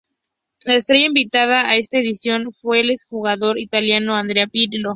[0.65, 4.89] La estrella invitada a esta edición fue el ex-jugador italiano Andrea Pirlo.